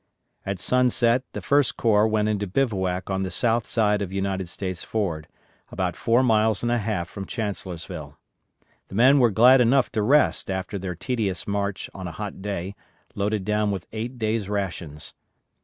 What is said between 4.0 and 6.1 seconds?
of United States Ford, about